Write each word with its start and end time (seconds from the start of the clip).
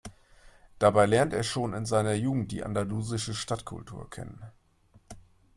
Dabei 0.79 1.05
lernte 1.05 1.35
er 1.35 1.43
schon 1.43 1.75
in 1.75 1.85
seiner 1.85 2.13
Jugend 2.13 2.51
die 2.51 2.63
andalusische 2.63 3.35
Stadtkultur 3.35 4.09
kennen. 4.09 4.41